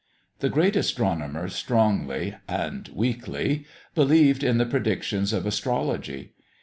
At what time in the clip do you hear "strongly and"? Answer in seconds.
1.47-2.87